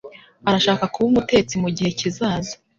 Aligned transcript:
Arashaka 0.49 0.83
kuba 0.93 1.07
umutetsi 1.11 1.53
mugihe 1.63 1.89
kizaza. 1.99 2.53